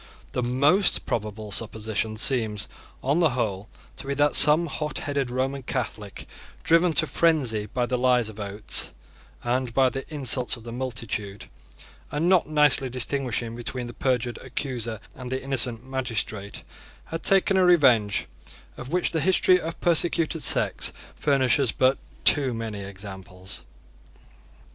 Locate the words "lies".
7.99-8.27